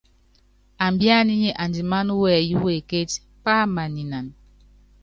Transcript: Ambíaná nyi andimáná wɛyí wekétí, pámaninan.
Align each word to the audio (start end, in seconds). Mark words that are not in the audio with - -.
Ambíaná 0.85 1.31
nyi 1.41 1.49
andimáná 1.63 2.13
wɛyí 2.21 2.53
wekétí, 2.63 3.17
pámaninan. 3.43 4.27